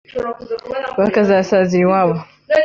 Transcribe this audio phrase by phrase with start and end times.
[0.99, 2.15] bakazasazira iwabo